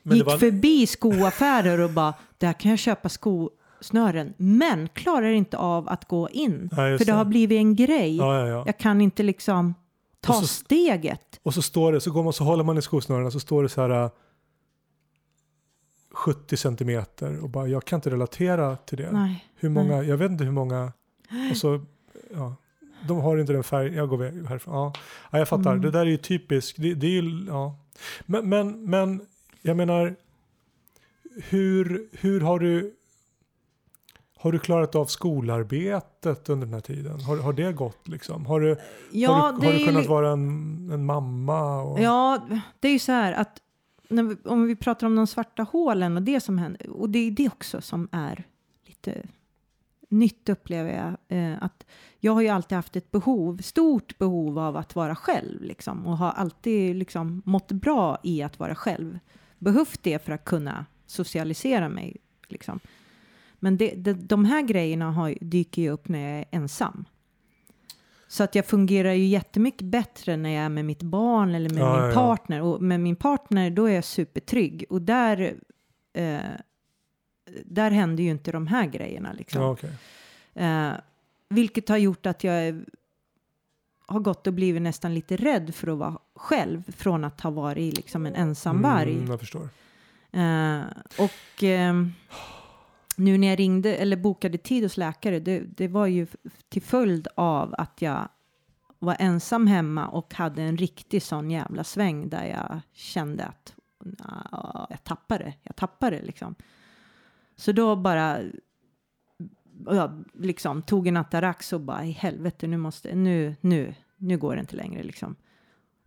[0.03, 5.57] Men Gick var, förbi skoaffärer och bara, där kan jag köpa skosnören, men klarar inte
[5.59, 6.69] av att gå in.
[6.71, 7.13] Ja, för det det.
[7.13, 8.17] har blivit en grej.
[8.17, 8.63] ja, ja, ja.
[8.67, 9.75] Jag kan inte liksom
[10.21, 11.41] ta Och så- steget.
[11.43, 13.69] Och så står det, så går man så håller man i skosnörena så står det
[13.69, 14.11] så här
[16.15, 19.13] 70 centimeter och bara jag kan inte relatera till det.
[19.13, 19.45] Nej.
[19.57, 20.93] Hur många, jag vet inte hur många,
[21.51, 21.81] och så,
[22.35, 22.55] ja,
[23.09, 24.75] de har inte den färgen, jag går härifrån.
[24.75, 24.93] Ja,
[25.31, 25.83] ja jag fattar, Mm.
[25.83, 27.77] det där är ju typiskt, det, det är ju, ja.
[28.27, 29.21] Men, men, men
[29.63, 30.17] jag menar,
[31.51, 32.95] hur, hur har du,
[34.39, 37.21] har du klarat av skolarbetet under den här tiden?
[37.21, 38.47] Har, har det gått liksom?
[38.47, 38.77] Har du,
[39.13, 41.83] Ja, har du, har du kunnat vara en, en mamma?
[41.83, 42.49] Och, Ja,
[42.81, 43.59] det är ju så här att
[44.17, 47.31] vi, om vi pratar om de svarta hålen och det som händer, och det är
[47.31, 48.45] det också som är
[48.87, 49.23] lite
[50.13, 51.87] nytt upplever jag, eh, att
[52.19, 56.19] jag har ju alltid haft ett behov, stort behov av att vara själv liksom och
[56.19, 59.19] har alltid liksom mått bra i att vara själv.
[59.59, 62.17] Behövt det för att kunna socialisera mig
[62.49, 62.81] liksom.
[63.59, 67.05] Men det, det, de här grejerna har, dyker ju upp när jag är ensam.
[68.33, 71.79] Så att jag fungerar ju jättemycket bättre när jag är med mitt barn eller med
[71.79, 72.15] Ja, min ja, ja.
[72.15, 72.63] partner.
[72.63, 74.85] Och med min partner då är jag supertrygg.
[74.91, 75.55] Och där,
[76.13, 76.41] eh,
[77.65, 79.33] där händer ju inte de här grejerna.
[79.33, 79.63] Liksom.
[79.63, 79.91] Ja, okej.
[80.55, 80.93] Eh,
[81.49, 82.85] vilket har gjort att jag är,
[84.07, 86.93] har gått och blivit nästan lite rädd för att vara själv.
[86.97, 89.15] Från att ha varit liksom en ensam varg.
[89.15, 89.69] Mm, jag förstår.
[90.33, 90.81] Eh,
[91.19, 92.13] och ehm,
[93.17, 96.27] nu när jag ringde eller bokade tid hos läkare, det, det var ju
[96.69, 98.29] till följd av att jag
[98.99, 104.87] var ensam hemma och hade en riktig sån jävla sväng där jag kände att "Nja,
[104.91, 106.55] jag tappade, jag tappade liksom.
[107.57, 108.39] Så då bara
[109.87, 114.55] jag liksom tog en Atarax och bara i helvete nu måste, nu, nu, nu går
[114.55, 115.37] det inte längre liksom.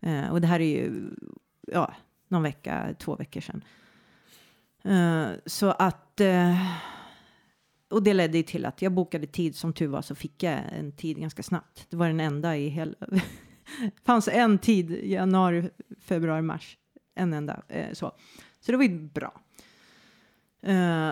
[0.02, 1.10] Eh, och det här är ju,
[1.68, 1.94] ja,
[2.28, 3.64] någon vecka, två veckor sedan.
[4.84, 6.66] Eh, så att, eh,
[7.96, 10.62] och det ledde ju till att jag bokade tid, som tur var så fick jag
[10.72, 11.86] en tid ganska snabbt.
[11.90, 12.94] Det var den enda i hela,
[14.04, 16.78] fanns en tid januari, februari, mars,
[17.14, 18.12] en enda eh, så.
[18.60, 19.42] Så det var ju bra.
[20.68, 21.12] Uh,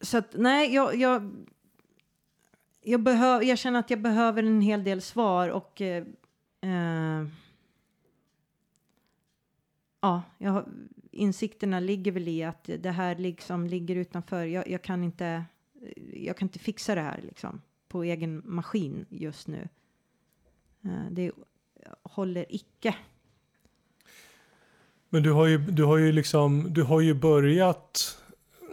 [0.00, 1.46] så att nej, jag, jag,
[2.82, 6.04] jag, behöv, jag känner att jag behöver en hel del svar och eh,
[6.60, 7.26] eh,
[10.00, 10.68] ja, jag, har-
[11.10, 14.44] insikterna ligger väl i att det här liksom ligger utanför.
[14.44, 15.44] Jag, jag, kan inte,
[16.12, 19.68] jag kan inte fixa det här liksom på egen maskin just nu.
[20.84, 21.32] Eh, det
[22.02, 22.94] håller icke.
[25.08, 28.18] Men du har ju, du har ju liksom, du har ju börjat,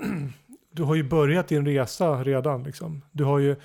[0.71, 3.01] du har ju börjat din resa redan liksom.
[3.11, 3.55] Du har ju,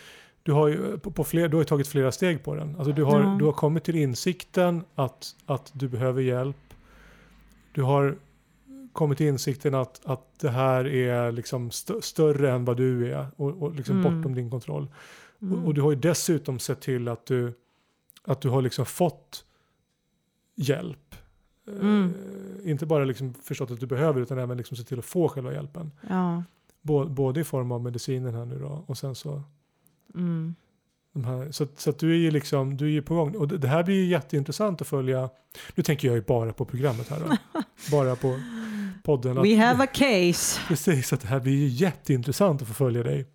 [0.42, 2.76] du har ju, på, på fler, du har tagit flera steg på den.
[2.76, 3.36] Alltså du har, Ja.
[3.38, 6.74] du har kommit till insikten att, att du behöver hjälp.
[7.72, 8.16] Du har
[8.92, 13.26] kommit till insikten att, att det här är liksom st större än vad du är
[13.36, 14.16] och, och liksom Mm.
[14.20, 14.88] bortom din kontroll.
[15.42, 15.58] Mm.
[15.58, 17.52] Och, och du har ju dessutom sett till att du,
[18.24, 19.44] att du har liksom fått
[20.54, 21.14] hjälp.
[21.68, 22.12] Eh, Mm.
[22.64, 25.52] inte bara liksom förstått att du behöver utan även liksom sett till att få själva
[25.52, 25.90] hjälpen.
[26.08, 26.42] Ja.
[26.82, 29.42] Bå- både i form av medicinen här nu då och sen så
[30.14, 30.54] Mm.
[31.14, 33.36] Här, så, så du är ju liksom, du är ju på gång.
[33.36, 35.30] Och det, det här blir ju jätteintressant att följa.
[35.74, 37.60] Nu tänker jag ju bara på programmet här då.
[37.90, 38.40] bara på
[39.02, 39.42] podden.
[39.42, 40.60] We have a case.
[40.68, 43.26] Precis, att det här blir ju jätteintressant att få följa dig.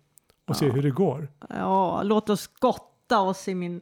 [0.48, 0.72] Och se Ja.
[0.72, 1.28] hur det går.
[1.48, 3.80] Ja, låt oss gotta oss i min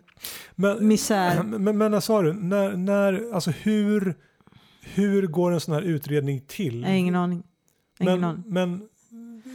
[0.55, 1.43] Men, misär.
[1.59, 4.15] men, men vad sa du, när, när, alltså hur,
[4.83, 6.85] hur går en sån här utredning till?
[6.87, 7.43] Ingen aning.
[8.01, 8.45] Ingen men, aning.
[8.47, 8.89] men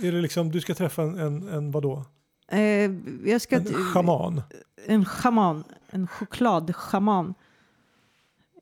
[0.03, 2.05] är det liksom, du ska träffa en, en, en vadå?
[2.51, 2.91] Eh,
[3.25, 3.55] jag ska...
[3.55, 4.41] En schaman?
[4.87, 5.63] En schaman.
[5.89, 7.33] En chokladschaman.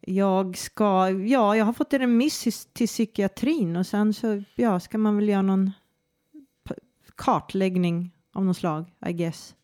[0.01, 1.09] Jag ska...
[1.09, 5.29] Ja, jag har fått en remiss till psykiatrin och sen så ja, ska man väl
[5.29, 5.71] göra någon
[7.15, 9.55] kartläggning av något slag, I guess.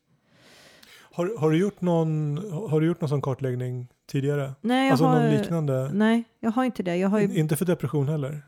[1.01, 2.38] Har, har, du gjort någon,
[2.69, 4.53] har du gjort någon sån kartläggning tidigare?
[4.61, 5.19] Nej, jag Alltså har...
[5.19, 5.89] någon liknande?
[5.93, 6.95] Nej, jag har inte det.
[6.97, 8.41] Jag har ju, In- Inte för depression heller?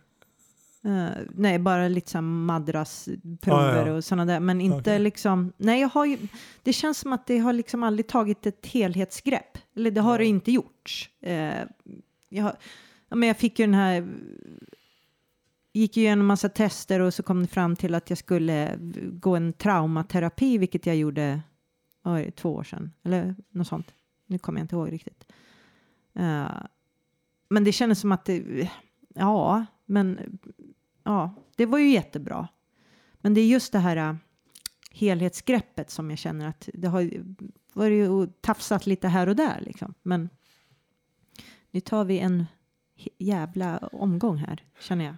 [0.88, 3.94] Eh, nej, bara lite så madrasprover Ah, ja.
[3.94, 4.40] och sådana där.
[4.40, 5.00] Men inte Okej.
[5.00, 6.18] liksom, nej jag har ju,
[6.64, 9.58] det känns som att det har liksom aldrig tagit ett helhetsgrepp.
[9.76, 10.18] Eller det har Ja.
[10.18, 11.10] det inte gjort.
[11.22, 11.64] Eh,
[12.30, 12.56] jag, har,
[13.10, 14.08] ja, men jag fick ju den här,
[15.74, 18.78] gick ju igenom en massa tester och så kom det fram till att jag skulle
[19.12, 21.42] gå en traumaterapi, vilket jag gjorde
[22.04, 22.92] oj, två år sedan.
[23.04, 23.92] Eller något sånt.
[24.28, 25.26] Nu kommer jag inte ihåg riktigt.
[26.14, 26.48] Eh,
[27.50, 28.70] men det kändes som att det,
[29.16, 30.20] ja, men
[31.08, 32.48] ja, det var ju jättebra.
[33.22, 34.16] Men det är just det här äh,
[34.92, 37.12] helhetsgreppet som jag känner att det har
[37.74, 39.94] varit och tafsat lite här och där liksom.
[40.04, 40.30] Men
[41.72, 42.46] nu tar vi en
[43.18, 45.16] jävla omgång här, känner jag.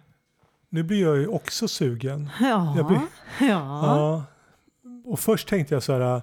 [0.69, 2.29] Nu blir jag ju också sugen.
[2.39, 3.85] Ja, blir- ja.
[3.85, 4.23] Ja.
[5.05, 6.21] Och först tänkte jag så här.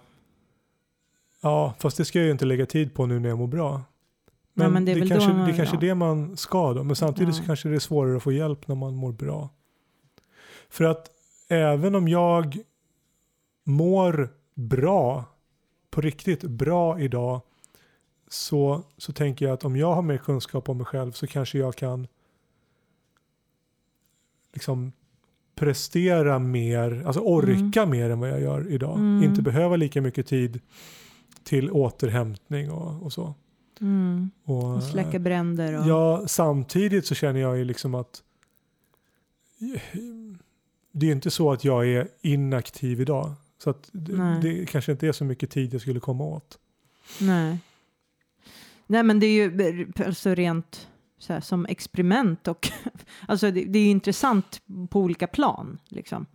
[1.41, 3.83] Ja, fast det ska jag ju inte lägga tid på nu när jag mår bra.
[4.53, 6.85] Men, men det det, är väl kanske, det är kanske det man ska då.
[6.85, 7.47] Men samtidigt så Ja.
[7.47, 9.49] kanske det är svårare att få hjälp när man mår bra.
[10.69, 11.11] För att
[11.49, 12.59] även om jag
[13.65, 15.25] mår bra,
[15.91, 17.41] på riktigt bra idag,
[18.29, 21.59] så, så tänker jag att om jag har mer kunskap om mig själv så kanske
[21.59, 22.07] jag kan
[24.53, 24.93] liksom
[25.55, 28.99] prestera mer, alltså orka mer än vad jag gör idag.
[28.99, 29.23] Mm.
[29.23, 30.61] Inte behöva lika mycket tid
[31.45, 33.35] till återhämtning och, och så.
[33.81, 34.31] Mm.
[34.45, 35.87] Och, Och släcka bränder och...
[35.87, 38.23] Ja, samtidigt så känner jag ju liksom att
[40.99, 43.33] det är inte så att jag är inaktiv idag.
[43.59, 46.59] Så att det, det kanske inte är så mycket tid jag skulle komma åt.
[47.21, 47.59] Nej.
[48.87, 52.69] Nej, men det är ju alltså rent så här, som experiment och
[53.29, 56.27] alltså det, det är intressant på olika plan liksom.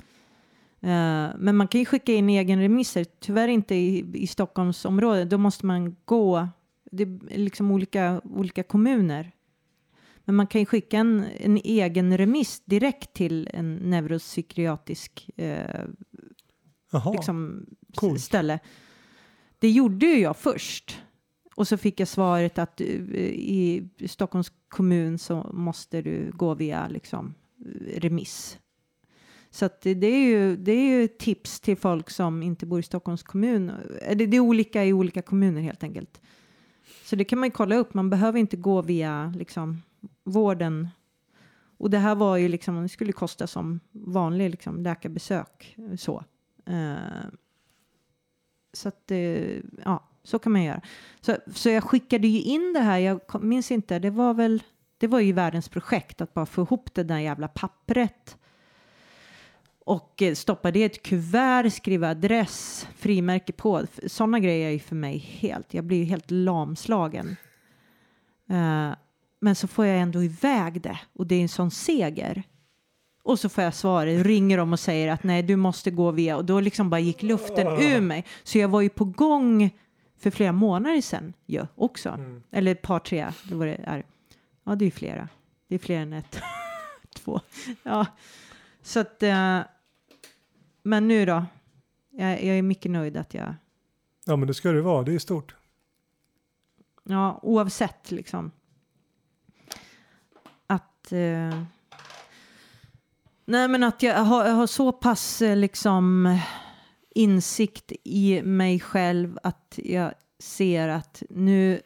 [0.80, 5.30] Eh, men man kan ju skicka in egen remisser, tyvärr inte i, i Stockholmsområdet.
[5.30, 6.48] Då måste man gå,
[6.92, 9.32] det är liksom olika, olika kommuner.
[10.26, 15.86] Men man kan ju skicka en, en egen remiss direkt till en neuropsykiatrisk eh,
[16.92, 18.22] Jaha, liksom, coolt.
[18.22, 18.60] ställe.
[19.60, 20.98] Det gjorde ju jag först.
[21.56, 26.88] Och så fick jag svaret att eh, i Stockholms kommun så måste du gå via
[26.88, 27.34] liksom,
[27.96, 28.58] remiss.
[29.50, 33.24] Så det, är ju, det är ju tips till folk som inte bor i Stockholms
[33.24, 33.70] kommun.
[34.02, 36.22] Eh, Det, det är olika i olika kommuner helt enkelt.
[37.04, 37.94] Så det kan man ju kolla upp.
[37.94, 39.82] Man behöver inte gå via liksom,
[40.24, 40.90] vården.
[41.78, 45.78] Och det här var ju liksom, det skulle kosta som vanlig liksom, läkarbesök.
[45.98, 46.24] Så.
[46.66, 47.28] Eh,
[48.74, 50.82] så att, eh, ja, så kan man göra.
[51.22, 54.64] Så, så jag skickade ju in det här, jag kom- minns inte, det var väl,
[54.98, 58.38] det var ju världens projekt att bara få ihop det där jävla pappret.
[59.86, 63.86] Och eh, stoppa det i ett kuvert, skriva adress, frimärke på.
[64.08, 67.36] Sådana grejer är ju för mig helt, jag blir ju helt lamslagen.
[68.52, 68.94] Uh,
[69.42, 72.44] men så får jag ändå iväg det och det är en sån seger.
[73.24, 76.38] Och så får jag svaret, ringer de och säger att nej, du måste gå via
[76.38, 78.26] och då liksom bara gick luften ur mig.
[78.44, 79.70] Så jag var ju på gång
[80.18, 82.10] för flera månader sedan ju också.
[82.10, 82.44] Mm.
[82.52, 84.06] Eller ett par, tre, eller vad det är.
[84.64, 85.30] Ja, det är flera.
[85.68, 86.42] Det är fler än ett.
[87.16, 87.40] Två.
[87.84, 88.06] Ja,
[88.82, 89.24] så att.
[89.24, 89.60] Eh,
[90.84, 91.46] men nu då?
[92.10, 93.56] Jag, jag är mycket nöjd att jag,
[94.26, 95.56] Ja men det ska det vara, det är stort.
[97.04, 98.52] ja, oavsett liksom.
[101.02, 101.12] Att.
[101.12, 101.64] Eh,
[103.46, 106.38] nej, men att jag har, jag har så pass eh, liksom
[107.16, 111.82] insikt i mig själv att jag ser att nu,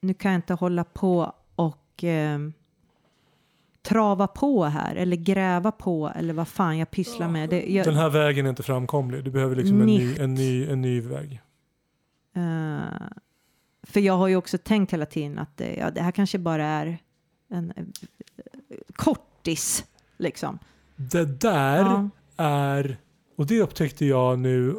[0.00, 2.38] nu kan jag inte hålla på och eh,
[3.82, 7.50] trava på här eller gräva på eller vad fan jag pysslar med.
[7.50, 9.24] Det, jag, Den här vägen är inte framkomlig.
[9.24, 11.40] Du behöver liksom en ny, en, ny, en ny väg.
[12.36, 13.06] eh,
[13.82, 16.66] för jag har ju också tänkt hela tiden att eh, ja, det här kanske bara
[16.66, 16.98] är
[17.48, 19.84] en eh, kortis
[20.16, 20.58] liksom.
[20.96, 22.08] Det där Ja.
[22.36, 22.96] är,
[23.36, 24.70] och det upptäckte jag nu,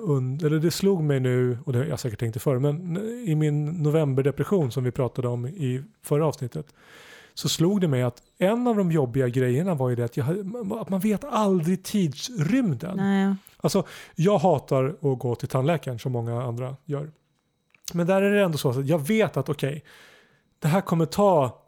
[0.46, 3.36] eller det slog mig nu, och det har jag säkert tänkt det förr, men i
[3.36, 6.74] min novemberdepression som vi pratade om i förra avsnittet,
[7.34, 10.30] så slog det mig att en av de jobbiga grejerna var ju det att, jag,
[10.82, 12.98] att man vet aldrig tidsrymden.
[12.98, 17.12] Nej, Alltså, jag hatar att gå till tandläkaren som många andra gör.
[17.94, 19.84] Men där är det ändå så att jag vet att okej,
[20.60, 21.64] det här kommer ta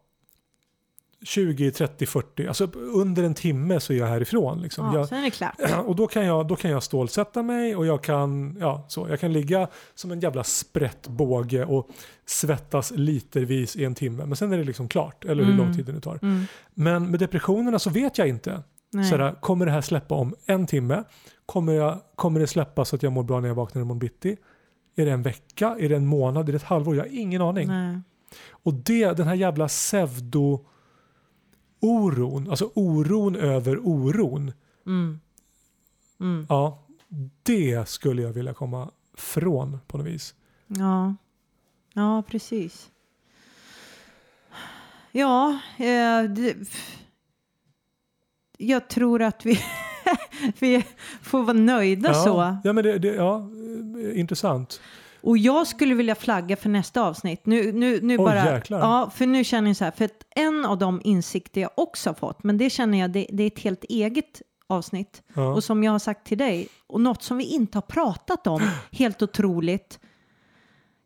[1.22, 4.62] 20, 30, 40, alltså under en timme så är jag härifrån.
[4.62, 4.86] Liksom.
[4.86, 5.56] ja, Jag, sen är det klart.
[5.86, 9.20] och då kan, jag, då kan jag stålsätta mig och jag kan, ja, så, jag
[9.20, 11.90] kan ligga som en jävla sprätt båge och
[12.26, 14.26] svettas litervis i en timme.
[14.26, 15.66] Men sen är det liksom klart, eller hur Mm.
[15.66, 16.20] lång tid det nu tar.
[16.22, 18.64] Mm, Men med depressionerna så vet jag inte.
[19.10, 21.04] Sådär, kommer det här släppa om en timme?
[21.46, 24.38] Kommer, jag, kommer det släppa så att jag mår bra när jag vaknar imorgon bitti?
[24.96, 25.76] Är det en vecka?
[25.80, 26.50] Är det en månad?
[26.50, 26.96] Är det ett halvår?
[26.96, 27.68] Jag har ingen aning.
[27.68, 28.00] nej.
[28.50, 29.68] Och det, den här jävla
[31.82, 34.54] pseudo-oron, alltså oron över oron,
[34.86, 35.20] Mm.
[36.20, 36.46] Mm.
[36.50, 36.80] ja,
[37.44, 40.36] det skulle jag vilja komma från på något vis.
[40.68, 41.16] Ja,
[41.94, 42.90] ja precis.
[45.12, 46.56] Ja, eh, det,
[48.58, 49.60] jag tror att vi,
[50.60, 50.86] vi
[51.22, 52.58] får vara nöjda ja, så.
[52.64, 53.50] Ja, men det, det, ja,
[54.04, 54.82] eh, intressant.
[55.22, 57.46] Och jag skulle vilja flagga för nästa avsnitt.
[57.46, 58.80] Nu, nu, nu Oj, bara, jäklar.
[58.80, 62.10] ja, för nu känner jag så här, för att en av de insikter jag också
[62.10, 65.24] har fått, men det känner jag, det, det är ett helt eget avsnitt.
[65.34, 65.54] Ja.
[65.54, 68.70] Och som jag har sagt till dig, och något som vi inte har pratat om,
[68.92, 70.00] helt otroligt.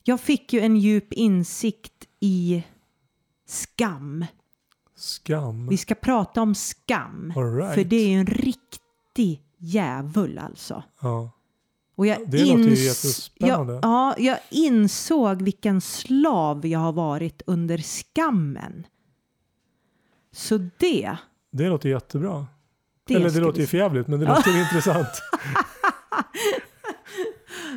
[0.04, 2.64] Jag fick ju en djup insikt i
[3.48, 4.26] skam.
[4.96, 5.68] Skam.
[5.68, 7.34] Vi ska prata om skam.
[7.36, 7.74] All right.
[7.74, 10.84] För det är ju en riktig djävul alltså.
[11.02, 11.32] Ja.
[11.96, 13.74] Och jag Det låter ju jättespännande.
[13.74, 18.88] Jag, ja, jag insåg vilken slav jag har varit under skammen.
[20.32, 21.18] Så det...
[21.52, 22.48] Det låter jättebra.
[23.08, 25.22] det Eller det låter ju förjävligt men det låter intressant.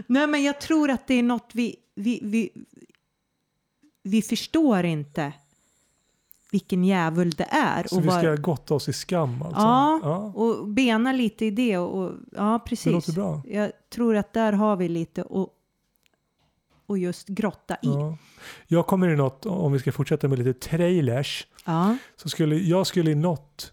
[0.06, 2.50] Nej, men jag tror att det är något vi, vi, vi,
[4.02, 5.32] vi förstår inte
[6.56, 7.84] vilken djävul det är.
[7.88, 9.60] Så och vi var- ska gotta oss i skam alltså?
[9.60, 10.16] Ja, ja.
[10.16, 11.78] och bena lite i det.
[11.78, 12.84] Och, ja, precis.
[12.84, 13.42] Det låter bra.
[13.46, 15.48] Jag tror att där har vi lite att
[16.88, 17.78] och just grotta i.
[17.82, 18.00] Ja.
[18.00, 18.16] Ja.
[18.66, 21.46] Jag kommer i något, om vi ska fortsätta med lite trailers,
[22.16, 23.72] så skulle jag skulle i något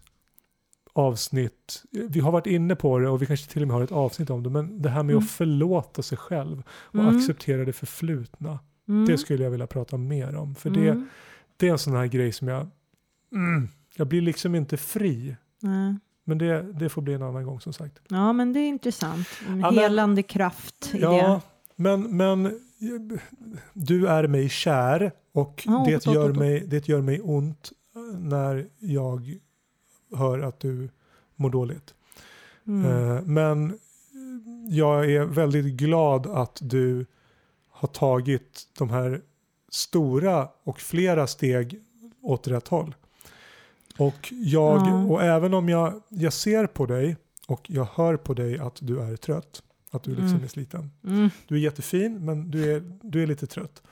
[0.92, 3.92] avsnitt, vi har varit inne på det och vi kanske till och med har ett
[3.92, 5.24] avsnitt om det, men det här med Mm.
[5.24, 7.16] att förlåta sig själv och Mm.
[7.16, 9.06] acceptera det förflutna, Mm.
[9.06, 10.54] det skulle jag vilja prata mer om.
[10.54, 11.08] För det, Mm.
[11.56, 12.66] Det är en sån här grej som jag,
[13.32, 15.36] mm, jag blir liksom inte fri.
[15.60, 15.96] Nej.
[16.24, 17.98] Men det, det får bli en annan gång som sagt.
[18.08, 19.28] Ja, men det är intressant.
[19.48, 21.40] En men- helande kraft i Ja, det.
[21.82, 22.60] men, men
[23.72, 26.36] du är mig kär och Ja, det, åt, gör åt.
[26.36, 27.72] mig, det gör mig ont
[28.18, 29.38] när jag
[30.16, 30.88] hör att du
[31.36, 31.94] mår dåligt.
[32.66, 32.90] Mm.
[33.16, 33.78] Eh, Men
[34.70, 37.06] jag är väldigt glad att du
[37.70, 39.20] har tagit de här
[39.74, 41.80] stora och flera steg
[42.22, 42.94] åt rätt håll.
[43.98, 45.04] Och, jag, Ja.
[45.04, 49.00] och även om jag, jag ser på dig och jag hör på dig att du
[49.00, 50.44] är trött, att du liksom Mm.
[50.44, 50.90] är sliten.
[51.06, 51.30] Mm.
[51.48, 53.82] Du är jättefin men du är, du är lite trött.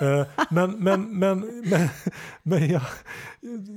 [0.00, 1.88] Eh, men, men, men, men,
[2.42, 2.82] men jag,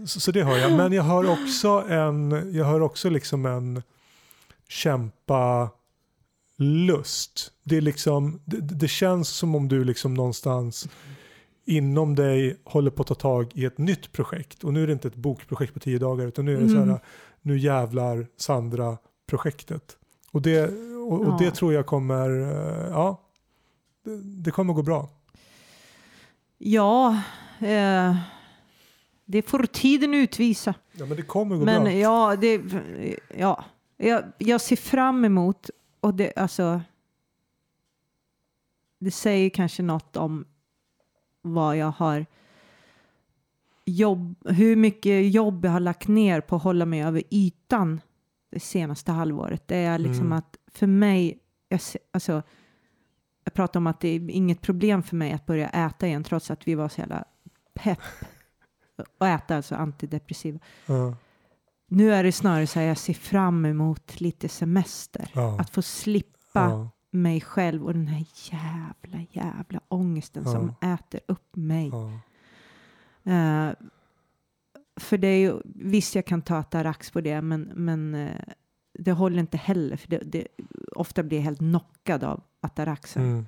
[0.07, 0.71] så, så det har jag.
[0.77, 3.83] Men jag har också en, jag har också liksom en
[4.67, 5.69] kämpa
[6.57, 7.51] lust.
[7.63, 10.87] Det, är liksom, det, det känns som om du liksom någonstans
[11.69, 14.63] inom dig håller på att ta tag i ett nytt projekt.
[14.63, 16.75] Och nu är det inte ett bokprojekt på tio dagar utan nu är det så
[16.75, 16.89] Mm.
[16.89, 16.99] här,
[17.41, 19.97] nu jävlar Sandra-projektet.
[20.31, 20.63] Och, det,
[20.97, 21.37] och, och Ja.
[21.39, 23.21] det tror jag kommer, eh, ja,
[24.05, 25.09] det, det kommer gå bra.
[26.57, 27.21] Ja,
[27.59, 28.15] eh,
[29.25, 30.73] det får tiden utvisa.
[30.91, 31.91] Ja men det kommer gå Men bra.
[31.93, 32.61] ja, det,
[33.37, 33.65] ja.
[33.97, 35.69] Jag, jag ser fram emot
[35.99, 36.81] och det, alltså.
[38.99, 40.45] Det säger kanske något om
[41.53, 42.25] vad jag har
[43.85, 48.01] jobb, hur mycket jobb jag har lagt ner på att hålla mig över ytan
[48.51, 49.67] det senaste halvåret.
[49.67, 50.37] Det är liksom Mm.
[50.37, 51.39] att för mig,
[51.69, 51.79] jag,
[52.13, 52.41] alltså,
[53.43, 56.51] jag pratar om att det är inget problem för mig att börja äta igen trots
[56.51, 57.25] att vi var så jävla
[57.73, 57.99] pepp
[59.19, 60.59] och äta alltså antidepressiva.
[60.85, 61.15] Ja,
[61.87, 65.31] Nu är det snarare så här jag ser fram emot lite semester.
[65.33, 70.51] ja, Att få slippa mig själv och den här jävla, jävla ångesten Ja.
[70.51, 71.89] som äter upp mig.
[71.89, 72.11] ja.
[73.31, 73.73] Eh,
[74.99, 78.41] för det är ju, visst jag kan ta Atarax på det, men, men eh,
[78.93, 80.47] det håller inte heller, för det, det,
[80.91, 83.23] ofta blir jag helt knockad av Ataraxen.
[83.23, 83.45] Mm.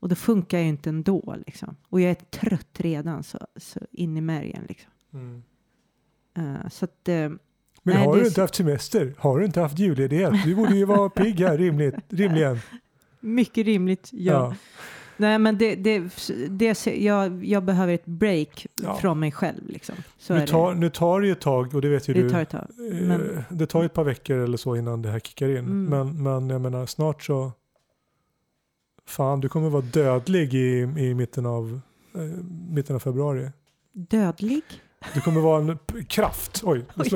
[0.00, 1.76] Och det funkar ju inte ändå liksom.
[1.88, 4.90] Och jag är trött redan så, så in i märgen liksom.
[5.12, 5.42] Mm.
[6.34, 7.40] Eh, så att, eh, Men
[7.82, 9.14] Nej, har du inte haft semester?
[9.18, 10.44] Har du inte haft julledighet?
[10.44, 12.58] Du borde ju vara pigg här rimligt, rimligen.
[13.22, 14.54] Mycket rimligt, ja.
[15.16, 16.02] Nej, men det, det,
[16.48, 18.96] det, jag, jag behöver ett break Ja.
[18.96, 19.94] från mig själv liksom.
[20.18, 22.20] Så Nu, tar, nu tar det ju ett tag och det vet ju det.
[22.20, 22.26] du.
[22.26, 22.66] Det tar ett tag.
[22.92, 25.56] Eh, Men- Det tar ju ett par veckor eller så innan det här kickar in.
[25.56, 25.84] Mm.
[25.84, 27.52] Men, men jag menar snart så.
[29.06, 31.80] Fan, du kommer vara dödlig i, i mitten, av,
[32.14, 32.20] eh,
[32.70, 33.50] mitten av februari.
[33.92, 34.62] Dödlig?
[35.14, 35.78] Du kommer vara en
[36.08, 36.62] kraft.
[36.64, 36.84] Oj,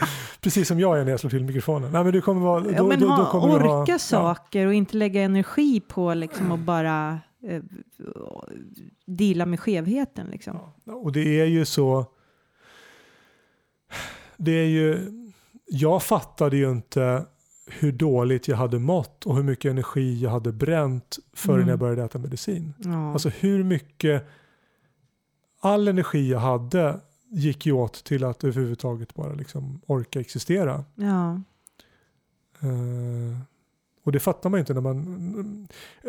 [0.40, 1.92] precis som jag är när jag slår till mikrofonen.
[1.92, 4.66] Nej, men du kommer vara, då, ja, men då, då kommer du orka ha, saker
[4.66, 7.62] och inte lägga energi på liksom att bara eh,
[9.06, 10.58] deala med skevheten liksom.
[10.84, 12.06] Ja, och det är ju så.
[14.36, 15.12] Det är ju.
[15.66, 17.24] Jag fattade ju inte
[17.70, 21.68] hur dåligt jag hade mått och hur mycket energi jag hade bränt förrän Mm.
[21.68, 22.74] jag började äta medicin.
[22.78, 23.12] Ja.
[23.12, 24.28] Alltså hur mycket
[25.60, 27.00] all energi jag hade
[27.30, 30.84] gick ju åt till att överhuvudtaget bara liksom orka existera.
[30.94, 31.40] ja.
[32.60, 33.38] Eh,
[34.04, 35.68] och det fattar man ju inte när man,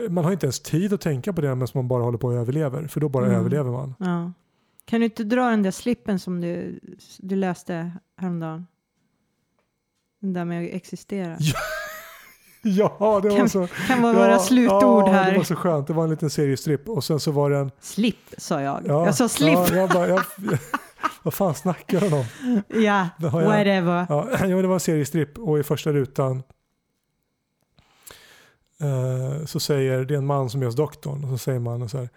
[0.10, 2.34] man har inte ens tid att tänka på det medan man bara håller på och
[2.34, 3.40] överlever, för då bara Mm.
[3.40, 3.96] överlever man.
[4.00, 4.32] ja.
[4.86, 6.80] Kan du inte dra den där slippen som du,
[7.20, 8.68] du läste häromdagen?
[10.20, 11.38] Den där med att existera.
[12.64, 13.68] Ja, det var Kan- så.
[13.88, 15.32] Kan vara ja, våra slutord ja, här.
[15.32, 15.88] det var så skönt.
[15.88, 17.72] Det var en liten seriestripp och sen så var det en...
[17.80, 18.82] Slip sa jag.
[18.86, 19.54] Ja, jag sa slip.
[19.54, 20.22] Ja, jag bara, jag,
[21.24, 22.26] vad fan snackar han om?
[22.84, 24.06] Ja, jag- whatever.
[24.10, 26.44] Ja, ja, det var en seriestripp och i första rutan
[28.82, 31.90] eh, så säger, det är en man som är hos doktorn och så säger man
[31.90, 32.10] så här.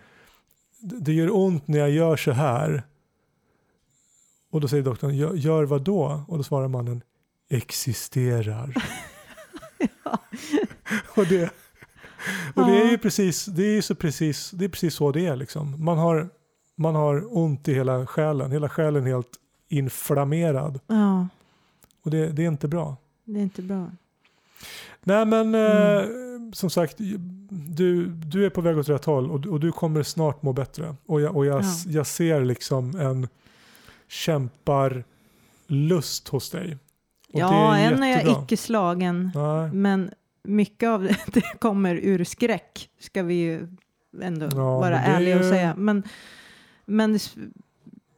[0.80, 2.82] "Det- gör ont när jag gör så här.
[4.50, 6.24] Och då säger doktorn, "Gör- gör vad då?
[6.28, 7.02] Och då svarar mannen,
[7.50, 8.74] existerar.
[11.16, 11.50] och det,
[12.54, 12.98] och det är ju Ja.
[13.02, 15.84] precis, det är ju så precis, det är precis så det är liksom.
[15.84, 16.28] Man har,
[16.82, 19.32] man har ont i hela själen, hela själen är helt
[19.68, 20.80] inflammerad.
[20.86, 21.28] Ja,
[22.04, 22.96] Och det, det är inte bra.
[23.24, 23.90] det är inte bra.
[25.04, 26.04] Nej men eh,
[26.52, 26.96] som sagt,
[27.50, 30.94] du, du är på väg åt rätt håll och, och du kommer snart må bättre.
[31.06, 31.68] Och jag, och jag, Ja.
[31.86, 33.28] jag ser liksom en
[34.08, 35.04] kämpar
[35.66, 36.76] lust hos dig.
[37.32, 39.30] Och ja, är än är jag icke slagen.
[39.34, 39.70] Nej.
[39.72, 40.10] Men
[40.44, 43.68] mycket av det, kommer ur skräck, ska vi ju
[44.22, 45.74] ändå Ja, vara är ärliga och säga.
[45.76, 46.02] Men,
[46.84, 47.18] men det,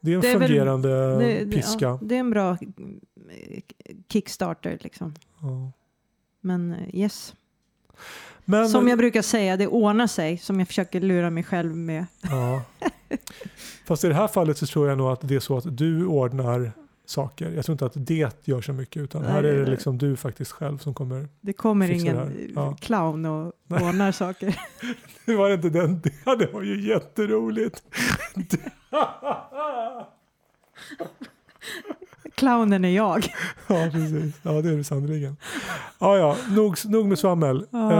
[0.01, 1.85] Det är en Det är väl- fungerande det, piska.
[1.85, 2.57] ja, det är en bra
[4.09, 5.13] kickstarter liksom.
[5.41, 5.71] Ja.
[6.41, 7.35] Men eh, yes,
[8.45, 12.05] Men, som jag brukar säga, det ordnar sig, som jag försöker lura mig själv med.
[12.21, 12.61] ja.
[13.85, 16.05] Fast i det här fallet så tror jag nog att det är så att du
[16.05, 16.71] ordnar
[17.05, 17.51] saker.
[17.51, 19.71] Jag tror inte att det gör så mycket utan Nej, här är det nej.
[19.71, 21.27] liksom du faktiskt själv som kommer.
[21.41, 22.75] Det kommer ingen det eh, Ja.
[22.79, 24.55] clown och ordnar saker.
[25.25, 26.01] Det var inte den,
[26.39, 27.83] det var ju jätteroligt.
[32.35, 33.25] Clownen är jag.
[33.67, 34.35] Ja, precis.
[34.43, 35.37] Ja, det är det sannerligen.
[35.99, 37.65] Ja, ja, nog, nog med svammel.
[37.71, 37.91] Ja.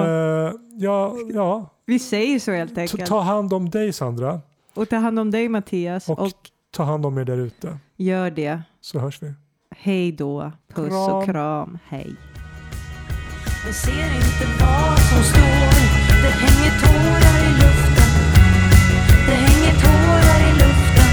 [0.47, 1.70] Eh, ja, ja.
[1.86, 3.06] Vi säger så helt Ta, enkelt.
[3.06, 4.41] ta hand om dig Sandra
[4.74, 6.10] Och ta hand om dig Mattias.
[6.10, 6.32] Och- och
[6.72, 8.62] ta hand om er där ute gör det.
[8.82, 9.34] så hörs vi.
[9.78, 10.52] Hej då.
[10.74, 11.14] Puss Kram.
[11.14, 11.78] och kram.
[11.88, 12.16] Hej.
[13.66, 15.72] Jag ser inte vad som står
[16.24, 18.12] Det hänger tårar i luften
[19.28, 21.12] Det hänger tårar i luften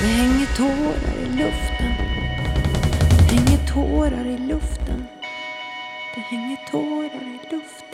[0.00, 1.92] Det hänger tårar i luften
[3.28, 5.06] Det hänger tårar i luften
[6.14, 7.89] Det hänger tårar i luften